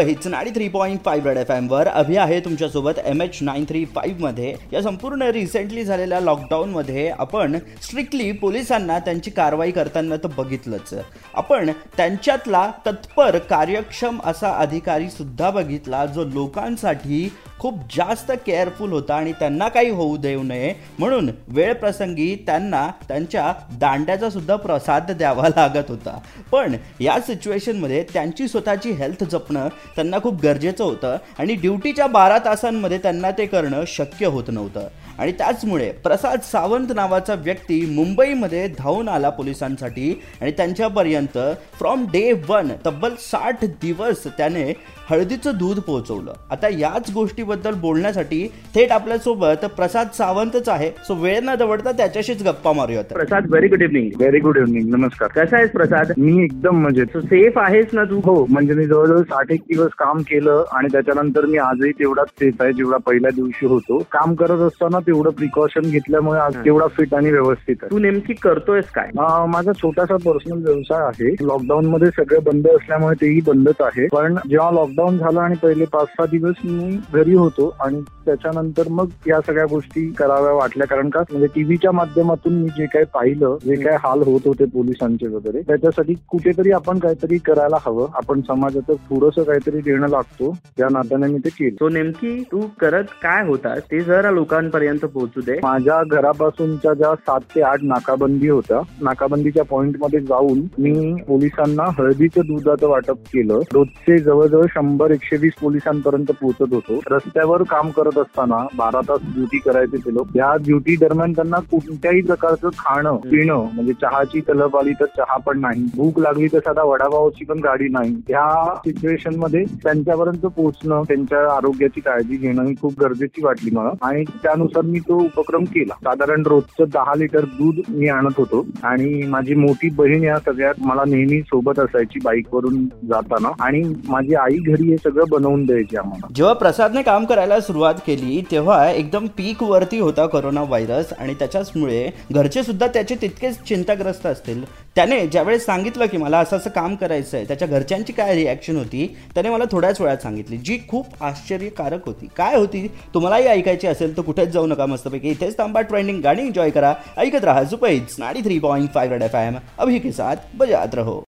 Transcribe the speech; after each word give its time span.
hits 0.04 0.26
नाडी 0.26 0.50
three 0.50 0.68
point 0.68 1.00
five 1.04 1.28
red 1.28 1.38
F 1.38 1.50
वर 1.70 1.86
अभि 1.86 2.16
आहे 2.16 2.38
तुमच्यासोबत 2.40 2.98
M 3.04 3.22
H 3.22 3.38
nine 3.42 3.64
three 3.68 3.84
five 3.84 4.24
मध्ये 4.24 4.54
या 4.72 4.82
संपूर्ण 4.82 5.22
रिसेंटली 5.22 5.84
झालेल्या 5.84 6.20
लॉकडाऊन 6.20 6.70
मध्ये 6.70 7.08
आपण 7.10 7.58
स्ट्रिक्टली 7.82 8.30
पोलिसांना 8.32 8.98
त्यांची 8.98 9.30
कारवाई 9.30 9.70
करताना 9.70 10.16
तर 10.16 10.28
बघितलंच 10.36 10.94
आपण 11.34 11.70
त्यांच्यातला 11.96 12.70
तत्पर 12.86 13.38
कार्यक्षम 13.50 14.18
असा 14.24 14.52
अधिकारी 14.52 15.10
सुद्धा 15.10 15.50
बघितला 15.50 16.04
जो 16.06 16.24
लोकांसाठी 16.24 17.28
खूप 17.62 17.74
जास्त 17.96 18.30
केअरफुल 18.46 18.92
होता 18.92 19.14
आणि 19.14 19.32
त्यांना 19.32 19.68
काही 19.68 19.90
होऊ 19.90 20.16
देऊ 20.16 20.42
नये 20.42 20.72
म्हणून 20.98 21.30
वेळप्रसंगी 21.48 22.34
त्यांना 22.46 22.86
त्यांच्या 23.08 23.52
दांड्याचा 23.80 24.30
सुद्धा 24.30 24.56
प्रसाद 24.56 25.10
द्यावा 25.10 25.48
लागत 25.48 25.90
होता 25.90 26.18
पण 26.52 26.74
या 27.00 27.18
सिच्युएशनमध्ये 27.20 28.02
त्यांची 28.12 28.48
स्वतःची 28.48 28.90
हेल्थ 28.92 29.24
जपणं 29.24 29.68
त्यांना 29.96 30.18
खूप 30.18 30.42
गरजेचं 30.42 30.84
होतं 30.84 31.16
आणि 31.38 31.54
ड्युटीच्या 31.54 32.06
बारा 32.08 32.38
तासांमध्ये 32.38 32.98
त्यांना 32.98 33.30
ते 33.30 33.46
करणं 33.46 33.84
शक्य 33.88 34.26
होत 34.26 34.48
नव्हतं 34.48 34.88
आणि 35.18 35.32
त्याचमुळे 35.32 35.90
प्रसाद 36.04 36.40
सावंत 36.42 36.92
नावाचा 36.94 37.34
व्यक्ती 37.34 37.80
मुंबईमध्ये 37.86 38.66
धावून 38.78 39.08
आला 39.08 39.30
पोलिसांसाठी 39.30 40.14
आणि 40.40 40.50
त्यांच्यापर्यंत 40.50 41.38
फ्रॉम 41.78 42.04
डे 42.12 42.32
वन 42.48 42.72
तब्बल 42.86 43.14
साठ 43.20 43.64
दिवस 43.82 44.26
त्याने 44.28 44.72
हळदीचं 45.10 45.56
दूध 45.58 45.78
पोहोचवलं 45.78 46.32
आता 46.50 46.68
याच 46.68 47.10
गोष्टी 47.10 47.42
बद्दल 47.52 47.80
बोलण्यासाठी 47.80 48.46
थेट 48.74 48.92
आपल्या 48.92 49.12
आपल्यासोबत 49.14 49.64
प्रसाद 49.76 50.08
सावंतच 50.14 50.68
आहे 50.68 50.90
सो 51.06 51.14
वेळ 51.14 51.38
न 51.42 51.54
दवडता 51.54 51.92
त्याच्याशीच 51.92 52.42
गप्पा 52.42 52.72
मारूयात 52.72 53.12
Prasad 53.12 53.46
very 53.48 53.68
good 53.68 53.82
evening 53.82 54.10
very 54.16 54.38
good 54.38 54.56
evening 54.58 54.88
नमस्कार 54.90 55.28
कसा 55.34 55.56
आहेस 55.56 55.70
प्रसाद 55.70 56.12
मी 56.18 56.44
एकदम 56.44 56.80
म्हणजे 56.82 57.04
सेफ 57.14 57.58
आहेस 57.58 57.86
ना 57.92 58.04
तू 58.04 58.20
हो 58.24 58.34
म्हणजे 58.48 58.74
मी 58.74 58.86
जवळजवळ 58.86 59.22
साठ 59.24 59.52
एक 59.52 59.60
दिवस 59.68 59.90
काम 59.98 60.22
केलं 60.22 60.64
आणि 60.72 60.88
त्याच्यानंतर 60.92 61.46
मी 61.46 61.58
आजही 61.58 61.90
तेवढाच 61.92 62.28
सेफ 62.40 62.62
आहे 62.62 62.72
जेवढा 62.72 62.96
पहिल्या 63.06 63.30
दिवशी 63.34 63.66
होतो 63.66 63.98
काम 64.12 64.34
करत 64.34 64.62
असताना 64.62 65.00
तेवढं 65.00 65.30
प्रिकॉशन 65.32 65.90
घेतल्यामुळे 65.90 66.40
आज 66.40 66.56
तेवढा 66.64 66.86
फिट 66.96 67.14
आणि 67.14 67.30
व्यवस्थित 67.30 67.76
आहे 67.82 67.90
तू 67.90 67.98
नेमकी 67.98 68.34
करतोयस 68.42 68.90
काय 68.94 69.10
माझा 69.48 69.72
छोटासा 69.72 70.16
पर्सनल 70.24 70.64
व्यवसाय 70.64 71.04
आहे 71.04 71.34
लॉकडाऊन 71.42 71.86
मध्ये 71.86 72.08
सगळं 72.16 72.44
बंद 72.44 72.68
असल्यामुळे 72.68 73.20
तेही 73.20 73.40
बंदच 73.46 73.82
आहे 73.82 74.06
पण 74.12 74.36
जेव्हा 74.48 74.70
लॉकडाऊन 74.70 75.18
झालं 75.18 75.40
आणि 75.40 75.54
पहिले 75.62 75.84
पाच 75.92 76.08
सहा 76.08 76.26
दिवस 76.26 76.64
मी 76.64 76.98
होतो 77.34 77.68
आणि 77.80 78.00
त्याच्यानंतर 78.26 78.88
मग 78.90 79.08
या 79.28 79.40
सगळ्या 79.40 79.64
गोष्टी 79.64 80.06
कराव्या 80.12 80.52
वाटल्या 80.52 80.86
कारण 80.86 81.08
का 81.08 81.20
म्हणजे 81.32 81.46
टीव्हीच्या 81.54 81.92
माध्यमातून 81.92 82.54
मी 82.54 82.68
जे 82.68 82.86
काही 82.86 83.04
पाहिलं 83.14 83.56
जे 83.64 83.74
काय 83.74 83.96
हाल 84.00 84.22
होत 84.22 84.46
होते 84.46 84.64
पोलिसांचे 84.64 85.28
वगैरे 85.28 85.60
त्याच्यासाठी 85.60 86.14
कुठेतरी 86.28 86.72
आपण 86.72 86.98
काहीतरी 86.98 87.38
करायला 87.38 87.76
हवं 87.86 88.06
आपण 88.14 88.40
समाजाचं 88.40 88.94
थोडंसं 89.10 89.42
काहीतरी 89.42 89.80
देणं 89.80 90.08
लागतो 90.08 90.52
त्या 90.76 90.88
नात्याने 90.90 91.26
मी 91.26 91.38
ते 91.38 91.48
केलं 91.48 91.80
तो 91.80 91.88
नेमकी 91.88 92.38
तू 92.52 92.60
करत 92.80 93.12
काय 93.22 93.46
होता 93.46 93.74
ते 93.90 94.00
जरा 94.00 94.30
लोकांपर्यंत 94.30 95.04
पोहोचू 95.04 95.40
दे 95.40 95.58
माझ्या 95.62 96.02
घरापासूनच्या 96.10 96.94
ज्या 96.94 97.14
सात 97.16 97.40
ते 97.54 97.62
आठ 97.62 97.82
नाकाबंदी 97.84 98.48
होत्या 98.48 98.80
नाकाबंदीच्या 99.00 99.64
पॉइंट 99.64 99.96
मध्ये 100.00 100.20
जाऊन 100.22 100.60
मी 100.78 101.14
पोलिसांना 101.28 101.84
हळदीचं 101.98 102.46
दुधाचं 102.46 102.88
वाटप 102.88 103.18
केलं 103.32 103.60
रोजचे 103.72 104.18
जवळजवळ 104.18 104.66
शंभर 104.70 105.10
एकशे 105.10 105.36
वीस 105.36 105.52
पोलिसांपर्यंत 105.60 106.32
पोहोचत 106.32 106.74
होतो 106.74 106.98
रस्त्यावर 107.24 107.62
काम 107.62 107.90
करत 107.90 108.18
असताना 108.18 108.56
बारा 108.76 109.00
तास 109.08 109.20
ड्युटी 109.26 109.58
करायचे 109.60 109.96
ते 109.96 110.14
लोक 110.14 110.28
या 110.36 110.54
ड्युटी 110.60 110.96
दरम्यान 110.96 111.32
त्यांना 111.32 111.58
कोणत्याही 111.70 112.20
प्रकारचं 112.22 112.70
खाणं 112.78 113.16
पिणं 113.24 113.66
म्हणजे 113.74 113.92
चहाची 114.02 114.40
तलब 114.48 114.76
आली 114.76 114.92
तर 115.00 115.06
चहा 115.16 115.36
पण 115.46 115.60
नाही 115.60 115.84
भूक 115.94 116.18
लागली 116.18 116.46
तर 116.52 116.58
साधा 116.58 116.82
वडापावची 116.82 117.44
पण 117.44 117.58
गाडी 117.58 117.88
नाही 117.90 118.14
या 118.30 118.74
सिच्युएशन 118.76 119.36
मध्ये 119.36 119.64
त्यांच्यापर्यंत 119.82 120.46
पोहोचणं 120.46 121.02
त्यांच्या 121.08 121.40
आरोग्याची 121.52 122.00
काळजी 122.00 122.36
घेणं 122.36 122.62
ही 122.62 122.74
खूप 122.80 123.00
गरजेची 123.00 123.44
वाटली 123.44 123.70
मला 123.70 123.90
आणि 124.02 124.24
त्यानुसार 124.42 124.84
मी 124.84 124.98
तो 125.08 125.18
उपक्रम 125.18 125.64
केला 125.68 125.94
साधारण 126.02 126.42
रोजचं 126.46 126.90
दहा 126.92 127.14
लिटर 127.18 127.44
दूध 127.52 127.80
मी 127.88 128.08
आणत 128.08 128.38
होतो 128.38 128.64
आणि 128.84 129.22
माझी 129.28 129.54
मोठी 129.56 129.90
बहीण 129.96 130.24
या 130.24 130.38
सगळ्यात 130.40 130.82
मला 130.82 131.04
नेहमी 131.06 131.40
सोबत 131.42 131.78
असायची 131.78 132.20
बाईक 132.24 132.54
वरून 132.54 132.84
जाताना 133.04 133.50
आणि 133.60 133.82
माझी 134.08 134.34
आई 134.36 134.58
घरी 134.58 134.90
हे 134.90 134.96
सगळं 134.98 135.24
बनवून 135.30 135.64
द्यायची 135.64 135.96
आम्हाला 135.96 136.32
जेव्हा 136.34 136.52
प्रसादने 136.54 137.02
काम 137.12 137.24
करायला 137.24 137.60
सुरुवात 137.60 137.94
केली 138.06 138.40
तेव्हा 138.50 138.90
एकदम 138.90 139.26
पीक 139.36 139.62
वरती 139.62 139.98
होता 139.98 140.26
करोना 140.26 140.60
व्हायरस 140.62 141.12
आणि 141.12 141.32
त्याच्याचमुळे 141.34 142.08
घरचे 142.30 142.62
सुद्धा 142.62 142.86
त्याचे 142.86 143.14
तितकेच 143.22 143.58
चिंताग्रस्त 143.68 144.26
असतील 144.26 144.62
त्याने 144.96 145.20
ज्यावेळेस 145.26 145.66
सांगितलं 145.66 146.06
की 146.06 146.16
मला 146.16 146.38
असं 146.38 146.56
असं 146.56 146.70
काम 146.70 146.94
करायचं 146.94 147.36
आहे 147.36 147.46
त्याच्या 147.48 147.68
घरच्यांची 147.68 148.12
काय 148.12 148.34
रिॲक्शन 148.34 148.76
होती 148.76 149.06
त्याने 149.34 149.50
मला 149.50 149.64
थोड्याच 149.72 150.00
वेळात 150.00 150.22
सांगितली 150.22 150.56
जी 150.58 150.78
खूप 150.88 151.22
आश्चर्यकारक 151.22 152.06
होती 152.06 152.28
काय 152.36 152.56
होती 152.56 152.86
तुम्हालाही 153.14 153.46
ऐकायची 153.48 153.86
असेल 153.86 154.16
तर 154.16 154.22
कुठेच 154.22 154.48
जाऊ 154.48 154.66
नका 154.66 154.86
मस्तपैकी 154.86 155.30
इथेच 155.30 155.58
थांबा 155.58 155.80
ट्रेंडिंग 155.82 156.20
गाणी 156.20 156.42
एन्जॉय 156.42 156.70
करा 156.70 156.94
ऐकत 157.18 157.44
राहा 157.44 157.64
सुपैज 157.64 158.16
नाडी 158.18 158.40
three 158.40 158.58
point 158.58 158.88
five 158.94 159.24
F 159.24 159.34
M 159.36 159.56
Abhi 159.78 159.98
के 159.98 160.12
साथ 160.12 160.50
बजात 160.54 160.94
रहो 160.94 161.20